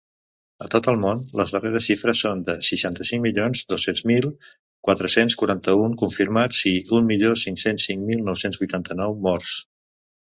[0.67, 4.27] A tot el món, les darreres xifres són de seixanta-cinc milions dos-cents mil
[4.89, 9.57] quatre-cents quaranta-un confirmats i un milió cinc-cents cinc mil nou-cents vuitanta-nou morts.